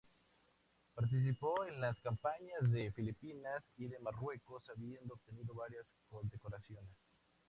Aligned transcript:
Participó 0.95 1.63
en 1.65 1.79
las 1.79 1.99
campañas 1.99 2.71
de 2.71 2.91
Filipinas 2.91 3.63
y 3.77 3.87
de 3.87 3.99
Marruecos, 3.99 4.63
habiendo 4.75 5.13
obtenido 5.13 5.53
varias 5.53 5.85
condecoraciones. 6.09 6.95